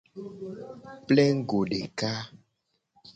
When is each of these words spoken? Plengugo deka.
Plengugo 1.05 1.59
deka. 1.71 2.11